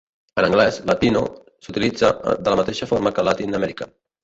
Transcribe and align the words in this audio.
En 0.41 0.45
anglès, 0.45 0.79
"Latino" 0.91 1.21
s'utilitza 1.67 2.11
de 2.31 2.49
la 2.55 2.59
mateixa 2.63 2.91
forma 2.95 3.15
que 3.19 3.29
"Latin 3.31 3.63
American". 3.63 3.97